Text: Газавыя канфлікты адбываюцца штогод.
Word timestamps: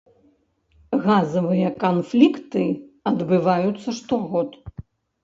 Газавыя 1.07 1.69
канфлікты 1.83 2.63
адбываюцца 3.13 3.89
штогод. 3.99 4.49